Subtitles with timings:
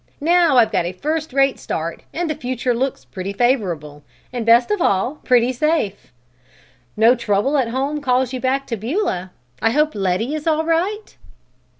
[0.19, 4.01] Now I've got a first rate start and the future looks pretty favorable,
[4.33, 6.11] and best of all, pretty safe.
[6.97, 9.29] No trouble at home calls you back to Beulah?
[9.61, 11.15] I hope Letty is all right?"